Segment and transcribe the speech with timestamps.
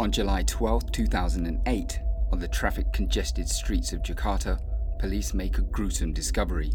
[0.00, 2.00] On July 12, 2008,
[2.30, 4.60] on the traffic congested streets of Jakarta,
[5.00, 6.70] police make a gruesome discovery.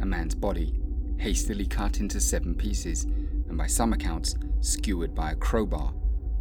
[0.00, 0.74] A man's body,
[1.18, 5.94] hastily cut into seven pieces, and by some accounts, skewered by a crowbar,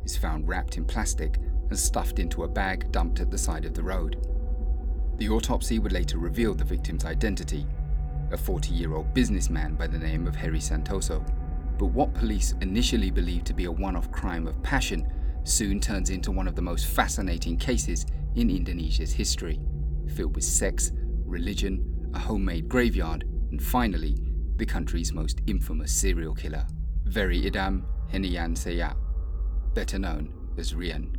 [0.03, 1.37] is found wrapped in plastic
[1.69, 4.17] and stuffed into a bag dumped at the side of the road.
[5.17, 7.67] The autopsy would later reveal the victim's identity
[8.31, 11.23] a 40 year old businessman by the name of Heri Santoso.
[11.77, 15.07] But what police initially believed to be a one off crime of passion
[15.49, 19.59] soon turns into one of the most fascinating cases in Indonesia's history,
[20.15, 20.91] filled with sex,
[21.25, 24.15] religion, a homemade graveyard, and finally,
[24.57, 26.65] the country's most infamous serial killer,
[27.05, 28.95] Very Idam Henyansyah,
[29.73, 31.18] better known as Rian.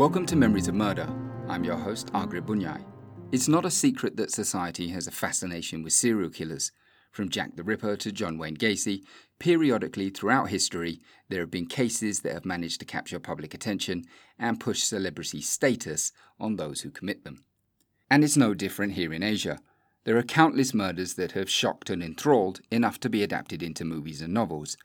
[0.00, 1.06] Welcome to Memories of Murder.
[1.46, 2.82] I'm your host, Agri Bunyai.
[3.32, 6.72] It's not a secret that society has a fascination with serial killers.
[7.12, 9.04] From Jack the Ripper to John Wayne Gacy,
[9.38, 14.06] periodically throughout history, there have been cases that have managed to capture public attention
[14.38, 17.44] and push celebrity status on those who commit them.
[18.08, 19.58] And it's no different here in Asia.
[20.04, 24.22] There are countless murders that have shocked and enthralled enough to be adapted into movies
[24.22, 24.78] and novels.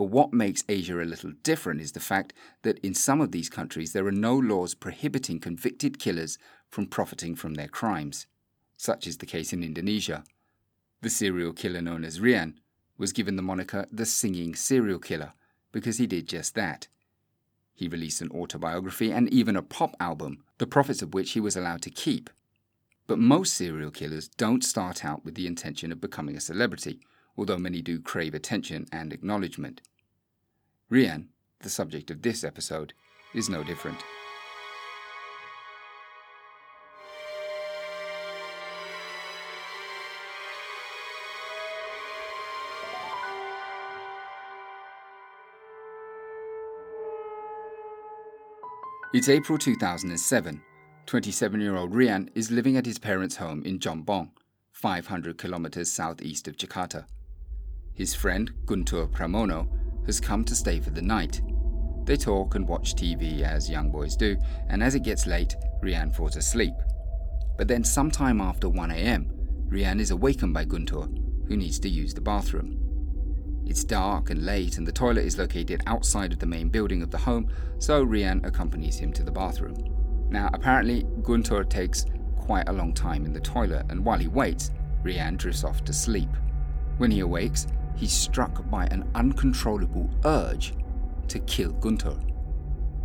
[0.00, 3.50] But what makes Asia a little different is the fact that in some of these
[3.50, 6.38] countries there are no laws prohibiting convicted killers
[6.70, 8.26] from profiting from their crimes.
[8.78, 10.24] Such is the case in Indonesia.
[11.02, 12.54] The serial killer known as Rian
[12.96, 15.34] was given the moniker the singing serial killer
[15.70, 16.88] because he did just that.
[17.74, 21.56] He released an autobiography and even a pop album, the profits of which he was
[21.56, 22.30] allowed to keep.
[23.06, 27.00] But most serial killers don't start out with the intention of becoming a celebrity,
[27.36, 29.82] although many do crave attention and acknowledgement.
[30.90, 31.26] Rian,
[31.60, 32.94] the subject of this episode,
[33.32, 33.98] is no different.
[49.12, 50.60] It's April 2007.
[51.06, 54.30] 27 year old Rian is living at his parents' home in Jombang,
[54.72, 57.04] 500 kilometers southeast of Jakarta.
[57.94, 59.68] His friend, Guntur Pramono,
[60.10, 61.40] has come to stay for the night.
[62.04, 64.36] They talk and watch TV as young boys do,
[64.68, 65.54] and as it gets late,
[65.84, 66.74] Rian falls asleep.
[67.56, 69.30] But then, sometime after 1am,
[69.68, 71.06] Rian is awakened by Guntur,
[71.46, 72.76] who needs to use the bathroom.
[73.64, 77.12] It's dark and late, and the toilet is located outside of the main building of
[77.12, 77.48] the home,
[77.78, 79.76] so Rian accompanies him to the bathroom.
[80.28, 82.06] Now, apparently, Guntur takes
[82.36, 84.72] quite a long time in the toilet, and while he waits,
[85.04, 86.30] Rian drifts off to sleep.
[86.98, 87.68] When he awakes,
[88.00, 90.72] he's struck by an uncontrollable urge
[91.28, 92.18] to kill Guntur.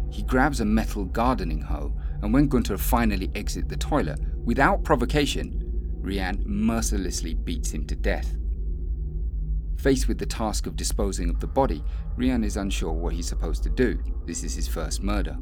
[0.09, 5.99] He grabs a metal gardening hoe, and when Guntur finally exits the toilet, without provocation,
[6.01, 8.37] Rian mercilessly beats him to death.
[9.75, 11.83] Faced with the task of disposing of the body,
[12.17, 13.99] Rian is unsure what he's supposed to do.
[14.25, 15.37] This is his first murder.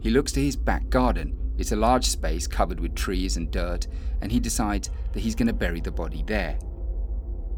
[0.00, 1.36] He looks to his back garden.
[1.58, 3.88] It's a large space covered with trees and dirt,
[4.20, 6.56] and he decides that he's going to bury the body there.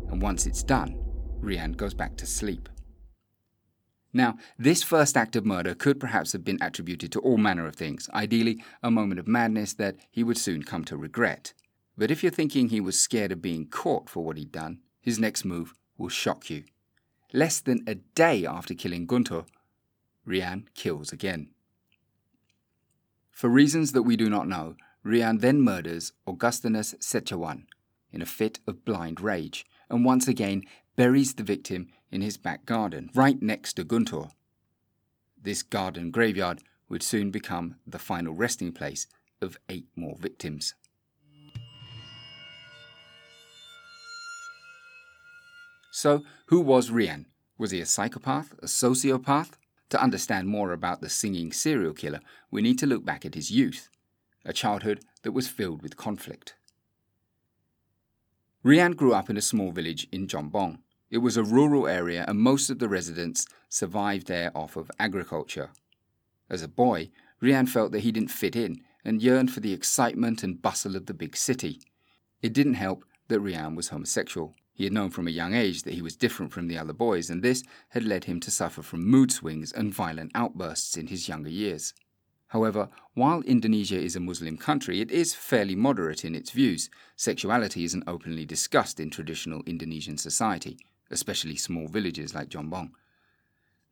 [0.09, 1.05] And once it's done,
[1.43, 2.69] Rian goes back to sleep.
[4.13, 7.77] Now, this first act of murder could perhaps have been attributed to all manner of
[7.77, 11.53] things, ideally, a moment of madness that he would soon come to regret.
[11.97, 15.19] But if you're thinking he was scared of being caught for what he'd done, his
[15.19, 16.65] next move will shock you.
[17.33, 19.45] Less than a day after killing Guntur,
[20.27, 21.51] Rian kills again.
[23.31, 27.67] For reasons that we do not know, Rian then murders Augustinus Setiawan
[28.11, 30.63] in a fit of blind rage, and once again
[30.99, 34.33] buries the victim in his back garden, right next to Guntur.
[35.41, 39.07] This garden graveyard would soon become the final resting place
[39.41, 40.75] of eight more victims.
[45.93, 47.27] So, who was Rian?
[47.59, 49.51] Was he a psychopath, a sociopath?
[49.91, 52.21] To understand more about the singing serial killer,
[52.51, 53.89] we need to look back at his youth,
[54.45, 56.57] a childhood that was filled with conflict.
[58.65, 60.79] Rian grew up in a small village in Jombang.
[61.11, 65.71] It was a rural area, and most of the residents survived there off of agriculture.
[66.51, 67.11] As a boy,
[67.43, 71.07] Rian felt that he didn't fit in and yearned for the excitement and bustle of
[71.07, 71.81] the big city.
[72.43, 74.55] It didn't help that Rian was homosexual.
[74.75, 77.31] He had known from a young age that he was different from the other boys,
[77.31, 81.27] and this had led him to suffer from mood swings and violent outbursts in his
[81.27, 81.95] younger years.
[82.49, 86.91] However, while Indonesia is a Muslim country, it is fairly moderate in its views.
[87.17, 90.79] Sexuality isn't openly discussed in traditional Indonesian society,
[91.11, 92.91] especially small villages like Jombang.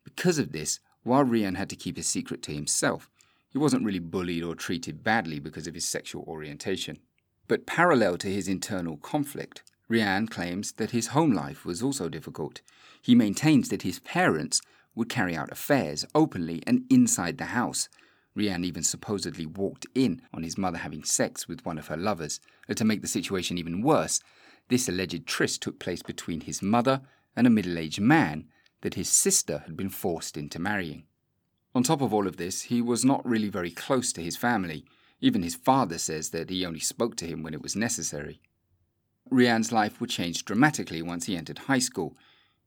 [0.03, 3.09] Because of this, while Rian had to keep his secret to himself,
[3.49, 6.99] he wasn't really bullied or treated badly because of his sexual orientation.
[7.47, 12.61] But parallel to his internal conflict, Rian claims that his home life was also difficult.
[13.01, 14.61] He maintains that his parents
[14.95, 17.87] would carry out affairs openly and inside the house.
[18.35, 22.39] Rian even supposedly walked in on his mother having sex with one of her lovers.
[22.67, 24.19] And to make the situation even worse,
[24.69, 27.01] this alleged tryst took place between his mother
[27.35, 28.45] and a middle aged man
[28.81, 31.03] that his sister had been forced into marrying.
[31.73, 34.85] On top of all of this, he was not really very close to his family.
[35.21, 38.39] Even his father says that he only spoke to him when it was necessary.
[39.31, 42.15] Rian's life would change dramatically once he entered high school.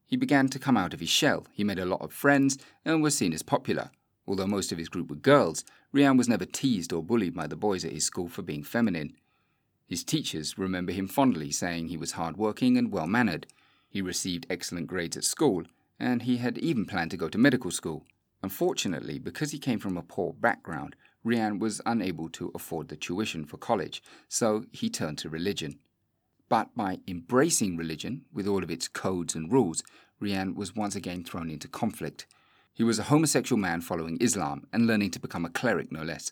[0.04, 3.02] He began to come out of his shell, he made a lot of friends, and
[3.02, 3.90] was seen as popular.
[4.26, 5.64] Although most of his group were girls,
[5.94, 9.14] Rian was never teased or bullied by the boys at his school for being feminine.
[9.90, 13.48] His teachers remember him fondly, saying he was hard-working and well mannered.
[13.88, 15.64] He received excellent grades at school,
[15.98, 18.04] and he had even planned to go to medical school.
[18.40, 20.94] Unfortunately, because he came from a poor background,
[21.26, 25.80] Rian was unable to afford the tuition for college, so he turned to religion.
[26.48, 29.82] But by embracing religion, with all of its codes and rules,
[30.22, 32.26] Rian was once again thrown into conflict.
[32.72, 36.30] He was a homosexual man following Islam and learning to become a cleric, no less.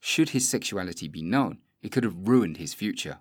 [0.00, 3.18] Should his sexuality be known, it could have ruined his future.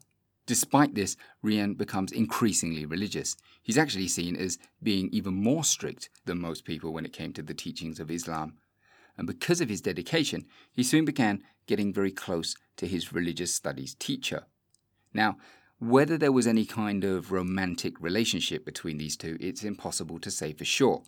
[0.48, 3.38] Despite this, Rian becomes increasingly religious.
[3.62, 7.44] He's actually seen as being even more strict than most people when it came to
[7.44, 8.58] the teachings of Islam.
[9.20, 13.94] And because of his dedication, he soon began getting very close to his religious studies
[13.94, 14.48] teacher.
[15.14, 15.38] Now,
[15.78, 20.54] whether there was any kind of romantic relationship between these two, it's impossible to say
[20.54, 21.04] for sure.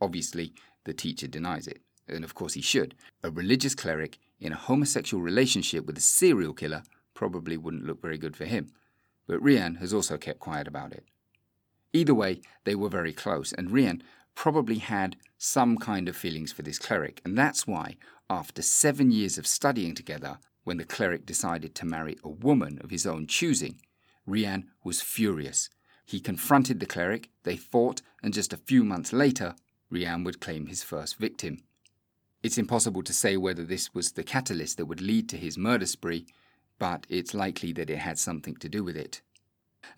[0.00, 0.54] Obviously,
[0.84, 2.94] the teacher denies it, and of course he should.
[3.22, 6.82] A religious cleric in a homosexual relationship with a serial killer
[7.14, 8.68] probably wouldn't look very good for him.
[9.26, 11.04] But Rian has also kept quiet about it.
[11.92, 14.02] Either way, they were very close, and Rian
[14.34, 17.96] probably had some kind of feelings for this cleric, and that's why,
[18.28, 22.90] after seven years of studying together, when the cleric decided to marry a woman of
[22.90, 23.80] his own choosing,
[24.28, 25.68] Rian was furious.
[26.04, 29.54] He confronted the cleric, they fought, and just a few months later,
[29.92, 31.62] Rian would claim his first victim.
[32.42, 35.86] It's impossible to say whether this was the catalyst that would lead to his murder
[35.86, 36.26] spree,
[36.78, 39.20] but it's likely that it had something to do with it.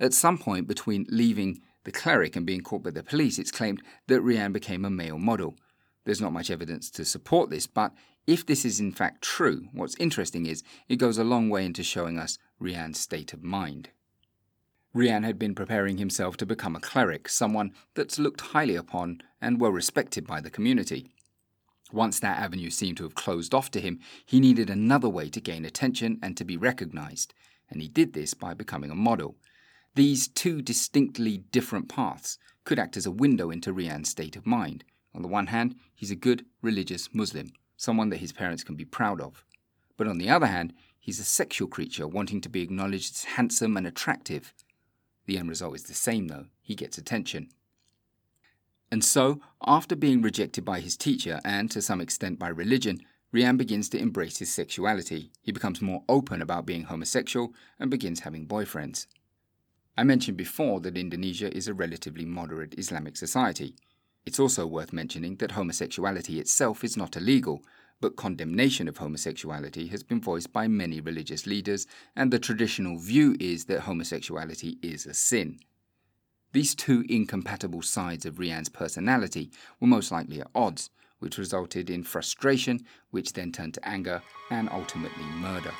[0.00, 3.82] At some point between leaving the cleric and being caught by the police, it's claimed
[4.08, 5.56] that Rian became a male model.
[6.05, 7.93] There's not much evidence to support this, but
[8.26, 11.82] if this is in fact true, what's interesting is it goes a long way into
[11.82, 13.90] showing us Rian's state of mind.
[14.94, 19.61] Rian had been preparing himself to become a cleric, someone that's looked highly upon and
[19.61, 21.06] well respected by the community.
[21.97, 25.41] Once that avenue seemed to have closed off to him, he needed another way to
[25.41, 27.33] gain attention and to be recognized,
[27.71, 29.35] and he did this by becoming a model.
[29.95, 34.85] These two distinctly different paths could act as a window into Rian's state of mind.
[35.15, 38.85] On the one hand, he's a good religious Muslim, someone that his parents can be
[38.85, 39.47] proud of.
[39.97, 43.75] But on the other hand, he's a sexual creature wanting to be acknowledged as handsome
[43.75, 44.53] and attractive.
[45.25, 47.49] The end result is the same, though he gets attention.
[48.90, 53.00] And so, after being rejected by his teacher and to some extent by religion,
[53.35, 55.31] Rian begins to embrace his sexuality.
[55.43, 59.07] He becomes more open about being homosexual and begins having boyfriends.
[59.99, 63.75] I mentioned before that Indonesia is a relatively moderate Islamic society.
[64.25, 67.62] It's also worth mentioning that homosexuality itself is not illegal,
[68.00, 73.37] but condemnation of homosexuality has been voiced by many religious leaders, and the traditional view
[73.40, 75.61] is that homosexuality is a sin.
[76.53, 79.50] These two incompatible sides of Rian's personality
[79.81, 84.69] were most likely at odds, which resulted in frustration, which then turned to anger and
[84.71, 85.73] ultimately murder.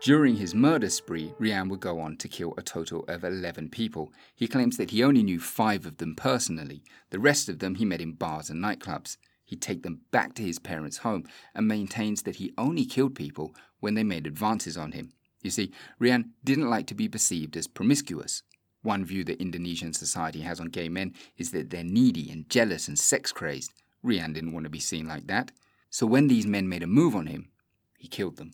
[0.00, 4.12] During his murder spree, Rian would go on to kill a total of 11 people.
[4.34, 6.82] He claims that he only knew five of them personally.
[7.10, 9.16] The rest of them he met in bars and nightclubs.
[9.48, 11.24] He'd take them back to his parents' home
[11.54, 15.14] and maintains that he only killed people when they made advances on him.
[15.40, 18.42] You see, Rian didn't like to be perceived as promiscuous.
[18.82, 22.88] One view that Indonesian society has on gay men is that they're needy and jealous
[22.88, 23.72] and sex crazed.
[24.04, 25.50] Rian didn't want to be seen like that.
[25.88, 27.48] So when these men made a move on him,
[27.96, 28.52] he killed them.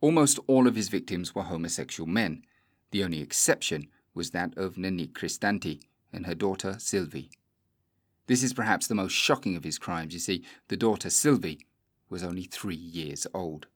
[0.00, 2.44] Almost all of his victims were homosexual men.
[2.92, 5.80] The only exception was that of Nanik Kristanti
[6.12, 7.30] and her daughter Sylvie.
[8.28, 10.12] This is perhaps the most shocking of his crimes.
[10.12, 11.66] You see, the daughter, Sylvie,
[12.10, 13.66] was only three years old.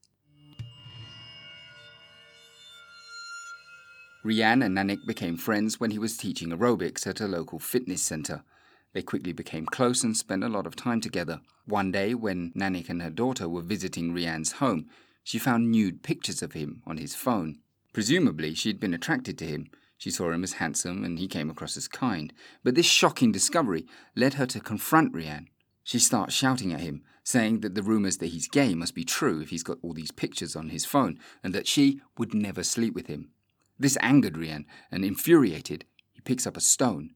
[4.24, 8.44] Rian and Nanik became friends when he was teaching aerobics at a local fitness center.
[8.92, 11.40] They quickly became close and spent a lot of time together.
[11.64, 14.86] One day, when Nanik and her daughter were visiting Rian's home,
[15.24, 17.58] she found nude pictures of him on his phone.
[17.92, 19.70] Presumably, she had been attracted to him.
[20.02, 22.32] She saw him as handsome and he came across as kind.
[22.64, 25.46] But this shocking discovery led her to confront Rian.
[25.84, 29.40] She starts shouting at him, saying that the rumours that he's gay must be true
[29.40, 32.94] if he's got all these pictures on his phone, and that she would never sleep
[32.94, 33.30] with him.
[33.78, 37.14] This angered Rian, and infuriated, he picks up a stone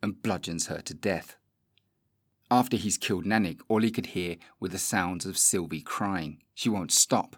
[0.00, 1.36] and bludgeons her to death.
[2.52, 6.40] After he's killed Nanik, all he could hear were the sounds of Sylvie crying.
[6.54, 7.34] She won't stop.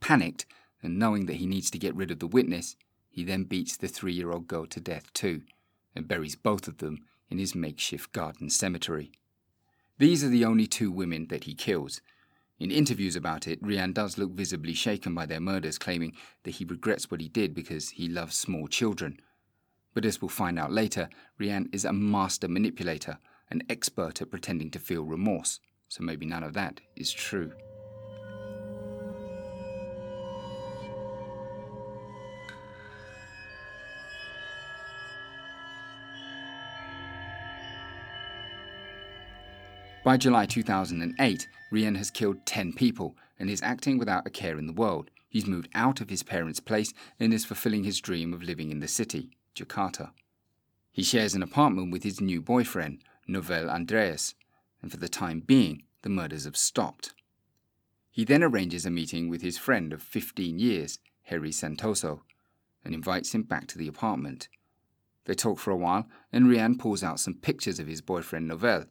[0.00, 0.46] Panicked,
[0.82, 2.76] and knowing that he needs to get rid of the witness,
[3.18, 5.42] he then beats the three year old girl to death too,
[5.92, 9.10] and buries both of them in his makeshift garden cemetery.
[9.98, 12.00] These are the only two women that he kills.
[12.60, 16.12] In interviews about it, Rian does look visibly shaken by their murders, claiming
[16.44, 19.18] that he regrets what he did because he loves small children.
[19.94, 21.08] But as we'll find out later,
[21.40, 23.18] Rian is a master manipulator,
[23.50, 25.58] an expert at pretending to feel remorse,
[25.88, 27.52] so maybe none of that is true.
[40.04, 44.66] By July 2008, Rian has killed 10 people and is acting without a care in
[44.66, 45.10] the world.
[45.28, 48.80] He's moved out of his parents' place and is fulfilling his dream of living in
[48.80, 49.30] the city.
[49.54, 50.10] Jakarta.
[50.92, 54.34] He shares an apartment with his new boyfriend, Noval Andreas,
[54.80, 57.12] and for the time being, the murders have stopped.
[58.10, 62.20] He then arranges a meeting with his friend of 15 years, Harry Santoso,
[62.84, 64.48] and invites him back to the apartment.
[65.24, 68.86] They talk for a while, and Rian pulls out some pictures of his boyfriend Noval.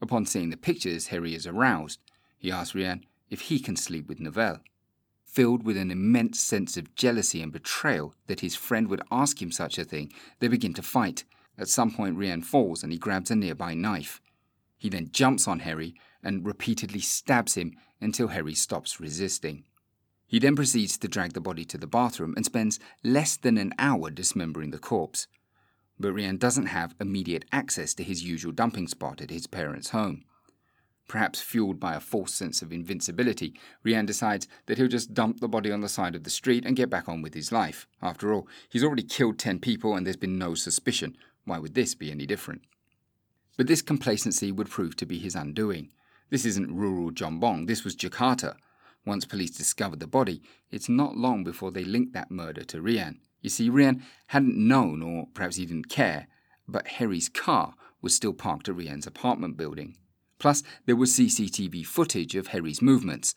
[0.00, 2.00] Upon seeing the pictures, Harry is aroused.
[2.38, 4.60] He asks Rian if he can sleep with Noval
[5.30, 9.52] filled with an immense sense of jealousy and betrayal that his friend would ask him
[9.52, 11.24] such a thing, they begin to fight.
[11.56, 14.20] At some point, Rian falls and he grabs a nearby knife.
[14.76, 19.64] He then jumps on Harry and repeatedly stabs him until Harry stops resisting.
[20.26, 23.72] He then proceeds to drag the body to the bathroom and spends less than an
[23.78, 25.28] hour dismembering the corpse.
[26.00, 30.24] But Rian doesn't have immediate access to his usual dumping spot at his parents' home.
[31.06, 33.52] Perhaps fueled by a false sense of invincibility,
[33.84, 36.74] Rian decides that he'll just dump the body on the side of the street and
[36.74, 37.86] get back on with his life.
[38.00, 41.18] After all, he's already killed 10 people and there's been no suspicion.
[41.44, 42.62] Why would this be any different?
[43.58, 45.90] But this complacency would prove to be his undoing.
[46.30, 48.56] This isn't rural Jombang, this was Jakarta.
[49.04, 50.40] Once police discovered the body,
[50.70, 53.18] it's not long before they linked that murder to Rian.
[53.40, 56.26] You see, Rian hadn't known, or perhaps he didn't care,
[56.68, 59.96] but Harry's car was still parked at Rian's apartment building.
[60.38, 63.34] Plus, there was CCTV footage of Harry's movements.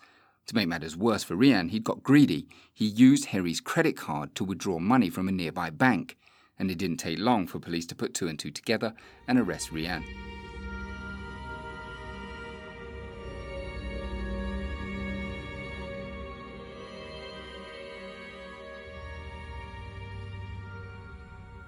[0.48, 2.48] To make matters worse for Rian, he'd got greedy.
[2.74, 6.18] He used Harry's credit card to withdraw money from a nearby bank,
[6.60, 8.94] and it didn't take long for police to put two and two together
[9.28, 10.04] and arrest Rian.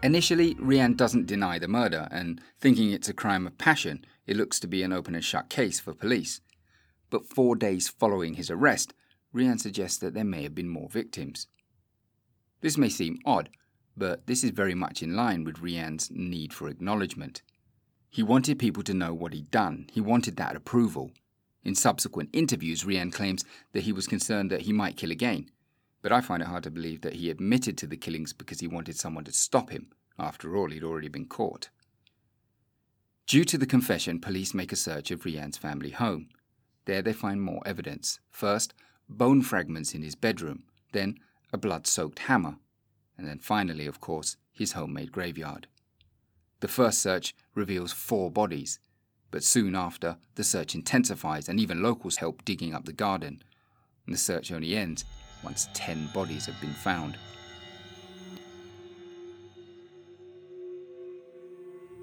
[0.06, 4.60] Initially, Rian doesn't deny the murder, and thinking it's a crime of passion, it looks
[4.60, 6.42] to be an open and shut case for police.
[7.10, 8.94] But four days following his arrest,
[9.34, 11.48] Rian suggests that there may have been more victims.
[12.62, 13.50] This may seem odd,
[13.98, 17.42] but this is very much in line with Rian's need for acknowledgement.
[18.12, 21.14] He wanted people to know what he'd done, he wanted that approval.
[21.64, 23.44] In subsequent interviews, Rian claims
[23.74, 25.50] that he was concerned that he might kill again,
[26.06, 28.68] but I find it hard to believe that he admitted to the killings because he
[28.68, 29.88] wanted someone to stop him.
[30.20, 31.70] After all, he'd already been caught.
[33.26, 36.30] Due to the confession, police make a search of Rian's family home.
[36.86, 38.20] There they find more evidence.
[38.30, 38.76] First,
[39.10, 41.18] bone fragments in his bedroom, then,
[41.52, 42.58] a blood soaked hammer,
[43.18, 45.66] and then finally, of course, his homemade graveyard.
[46.60, 48.78] The first search reveals four bodies,
[49.32, 53.42] but soon after, the search intensifies and even locals help digging up the garden.
[54.06, 55.04] And the search only ends
[55.46, 57.18] once 10 bodies have been found.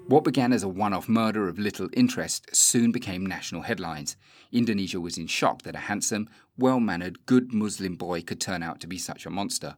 [0.07, 4.17] What began as a one off murder of little interest soon became national headlines.
[4.51, 8.79] Indonesia was in shock that a handsome, well mannered, good Muslim boy could turn out
[8.81, 9.75] to be such a monster.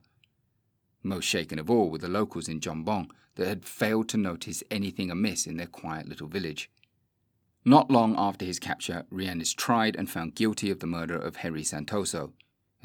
[1.04, 5.12] Most shaken of all were the locals in Jombang that had failed to notice anything
[5.12, 6.72] amiss in their quiet little village.
[7.64, 11.38] Not long after his capture, Rian is tried and found guilty of the murder of
[11.38, 12.34] Harry Santoso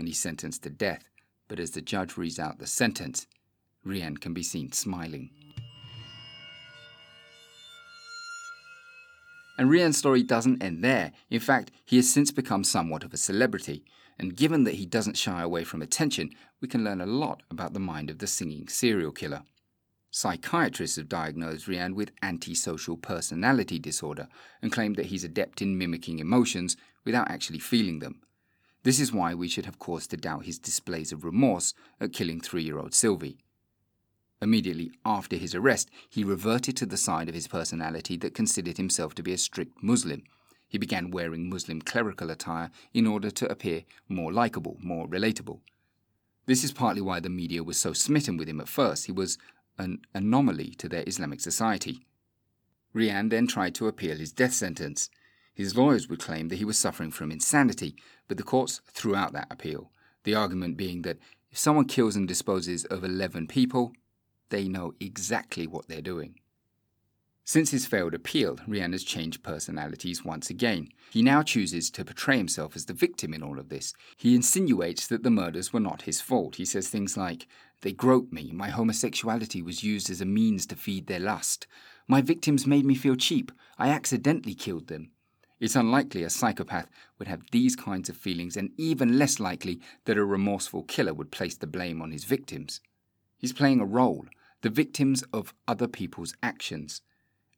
[0.00, 1.04] and he's sentenced to death.
[1.47, 3.26] But as the judge reads out the sentence,
[3.87, 5.30] Rian can be seen smiling.
[9.59, 11.12] And Rian's story doesn't end there.
[11.28, 13.85] In fact, he has since become somewhat of a celebrity.
[14.19, 16.30] And given that he doesn't shy away from attention,
[16.62, 19.42] we can learn a lot about the mind of the singing serial killer.
[20.11, 24.28] Psychiatrists have diagnosed Rian with antisocial personality disorder
[24.62, 28.23] and claim that he's adept in mimicking emotions without actually feeling them.
[28.83, 32.41] This is why we should have cause to doubt his displays of remorse at killing
[32.41, 33.39] three year old Sylvie.
[34.43, 39.15] Immediately after his arrest, he reverted to the side of his personality that considered himself
[39.17, 40.23] to be a strict Muslim.
[40.67, 45.61] He began wearing Muslim clerical attire in order to appear more likable, more relatable.
[46.47, 49.07] This is partly why the media was so smitten with him at first.
[49.07, 49.37] He was
[49.79, 52.07] an anomaly to their Islamic society.
[52.95, 55.11] Rian then tried to appeal his death sentence.
[55.61, 57.95] His lawyers would claim that he was suffering from insanity,
[58.29, 59.90] but the courts threw out that appeal,
[60.25, 61.19] the argument being that
[61.50, 63.93] if someone kills and disposes of 11 people,
[64.49, 66.37] they know exactly what they're doing.
[67.45, 70.88] Since his failed appeal, Rian has changed personalities once again.
[71.11, 73.93] He now chooses to portray himself as the victim in all of this.
[74.17, 76.57] He insinuates that the murders were not his fault.
[76.57, 77.47] He says things like,
[77.83, 81.67] They groped me, my homosexuality was used as a means to feed their lust.
[82.09, 85.11] My victims made me feel cheap, I accidentally killed them.
[85.61, 86.88] It's unlikely a psychopath
[87.19, 91.31] would have these kinds of feelings, and even less likely that a remorseful killer would
[91.31, 92.81] place the blame on his victims.
[93.37, 94.25] He's playing a role,
[94.62, 97.02] the victims of other people's actions.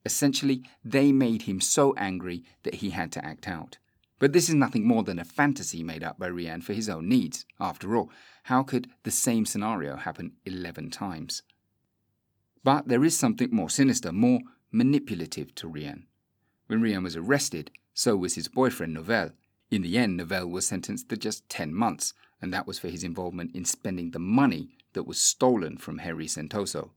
[0.04, 3.78] Essentially, they made him so angry that he had to act out.
[4.18, 7.09] But this is nothing more than a fantasy made up by Rian for his own
[7.09, 7.44] needs.
[7.61, 8.11] After all,
[8.44, 11.42] how could the same scenario happen 11 times?
[12.64, 14.40] But there is something more sinister, more
[14.73, 16.04] manipulative to Rian.
[16.66, 19.32] When Rian was arrested, so was his boyfriend Noval.
[19.70, 23.04] In the end, Noval was sentenced to just 10 months, and that was for his
[23.04, 26.90] involvement in spending the money that was stolen from Harry Santoso.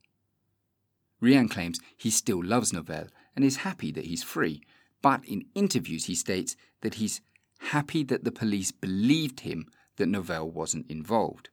[1.21, 4.61] Rian claims he still loves Noval and is happy that he's free,
[5.01, 7.21] but in interviews he states that he's
[7.59, 11.49] happy that the police believed him that Noval wasn't involved.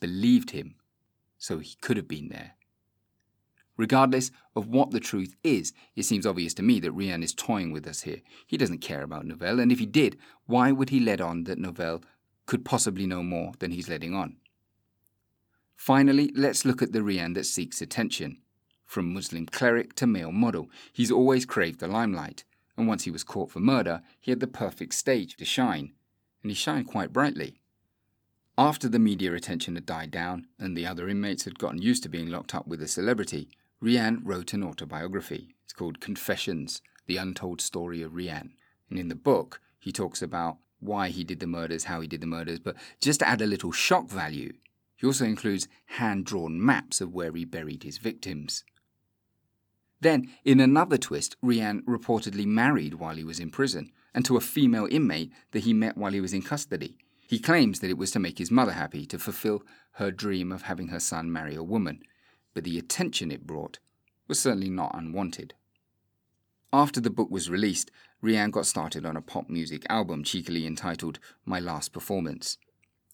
[0.00, 0.76] Believed him,
[1.38, 2.52] so he could have been there.
[3.76, 7.72] Regardless of what the truth is, it seems obvious to me that Rian is toying
[7.72, 8.22] with us here.
[8.46, 11.58] He doesn't care about Noval, and if he did, why would he let on that
[11.58, 12.02] Noval
[12.46, 14.36] could possibly know more than he's letting on?
[15.76, 18.38] Finally, let's look at the Rian that seeks attention.
[18.86, 22.44] From Muslim cleric to male model, he's always craved the limelight,
[22.78, 25.92] and once he was caught for murder, he had the perfect stage to shine,
[26.42, 27.58] and he shined quite brightly.
[28.56, 32.08] After the media attention had died down and the other inmates had gotten used to
[32.08, 33.50] being locked up with a celebrity,
[33.82, 35.54] Rian wrote an autobiography.
[35.64, 38.50] It's called Confessions The Untold Story of Rian.
[38.88, 42.20] And in the book, he talks about why he did the murders, how he did
[42.20, 44.52] the murders, but just to add a little shock value,
[44.96, 48.64] he also includes hand drawn maps of where he buried his victims.
[50.00, 54.40] Then, in another twist, Rian reportedly married while he was in prison, and to a
[54.40, 56.96] female inmate that he met while he was in custody.
[57.28, 59.62] He claims that it was to make his mother happy, to fulfill
[59.92, 62.00] her dream of having her son marry a woman,
[62.56, 63.78] but the attention it brought
[64.28, 65.52] was certainly not unwanted.
[66.72, 67.90] After the book was released,
[68.24, 72.56] Rian got started on a pop music album cheekily entitled My Last Performance.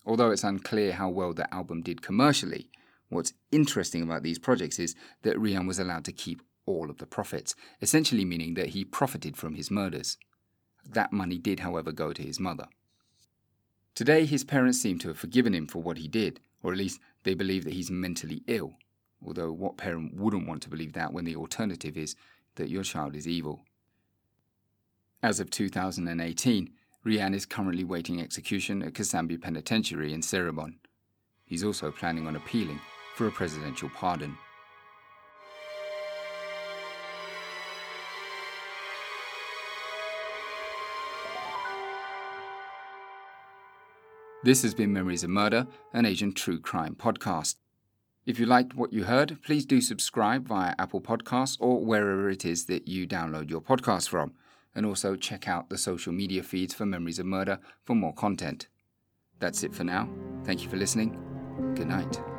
[0.07, 2.71] Although it's unclear how well the album did commercially,
[3.09, 7.07] what's interesting about these projects is that Rian was allowed to keep all of the
[7.07, 10.19] profits, essentially meaning that he profited from his murders.
[10.89, 12.69] That money did, however, go to his mother.
[13.97, 17.01] Today, his parents seem to have forgiven him for what he did, or at least
[17.25, 18.77] they believe that he's mentally ill.
[19.25, 22.17] Although, what parent wouldn't want to believe that when the alternative is
[22.57, 23.65] that your child is evil?
[25.23, 26.71] As of 2018,
[27.07, 30.75] Rian is currently waiting execution at Kesambi Penitentiary in Cirebon.
[31.45, 32.81] He's also planning on appealing
[33.17, 34.37] for a presidential pardon.
[44.45, 47.55] This has been Memories of Murder, an Asian true crime podcast.
[48.25, 52.45] If you liked what you heard, please do subscribe via Apple Podcasts or wherever it
[52.45, 54.33] is that you download your podcast from.
[54.75, 58.69] And also check out the social media feeds for Memories of Murder for more content.
[59.39, 60.09] That's it for now.
[60.45, 61.19] Thank you for listening.
[61.75, 62.32] Good night.